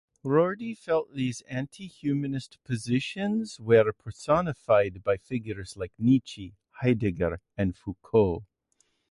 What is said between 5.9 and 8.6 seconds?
Nietzsche, Heidegger, and Foucault.